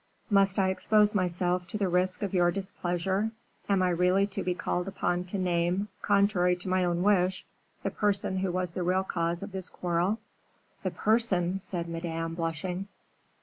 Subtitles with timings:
[0.31, 3.29] Must I expose myself to the risk of your displeasure,
[3.69, 7.45] am I really to be called upon to name, contrary to my own wish,
[7.83, 10.17] the person who was the real cause of this quarrel?"
[10.81, 12.87] "The person?" said Madame, blushing.